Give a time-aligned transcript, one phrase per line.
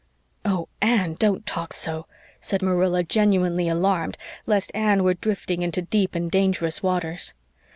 [0.43, 2.07] "Oh, Anne, don't talk so,"
[2.39, 7.35] said Marilla, genuinely alarmed lest Anne were drifting into deep and dangerous waters.